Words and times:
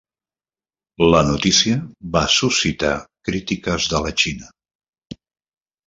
La 1.13 1.19
notícia 1.27 1.77
va 2.17 2.25
suscitar 2.39 2.97
crítiques 3.31 3.89
de 3.95 4.05
la 4.07 4.17
Xina. 4.25 4.53